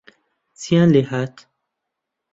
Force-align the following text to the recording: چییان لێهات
چییان 0.59 0.89
لێهات 0.93 1.35